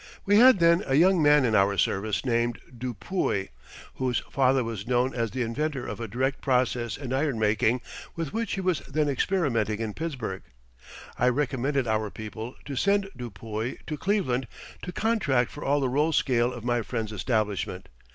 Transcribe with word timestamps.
We 0.25 0.37
had 0.37 0.57
then 0.57 0.83
a 0.87 0.95
young 0.95 1.21
man 1.21 1.45
in 1.45 1.53
our 1.53 1.77
service 1.77 2.25
named 2.25 2.59
Du 2.75 2.95
Puy, 2.95 3.49
whose 3.97 4.17
father 4.31 4.63
was 4.63 4.87
known 4.87 5.13
as 5.13 5.29
the 5.29 5.43
inventor 5.43 5.85
of 5.85 5.99
a 5.99 6.07
direct 6.07 6.41
process 6.41 6.97
in 6.97 7.13
iron 7.13 7.37
making 7.37 7.81
with 8.15 8.33
which 8.33 8.53
he 8.53 8.61
was 8.61 8.79
then 8.87 9.07
experimenting 9.07 9.77
in 9.79 9.93
Pittsburgh. 9.93 10.41
I 11.19 11.29
recommended 11.29 11.85
our 11.87 12.09
people 12.09 12.55
to 12.65 12.75
send 12.75 13.11
Du 13.15 13.29
Puy 13.29 13.77
to 13.85 13.95
Cleveland 13.95 14.47
to 14.81 14.91
contract 14.91 15.51
for 15.51 15.63
all 15.63 15.79
the 15.79 15.87
roll 15.87 16.11
scale 16.13 16.51
of 16.51 16.63
my 16.65 16.81
friend's 16.81 17.11
establishment. 17.11 17.87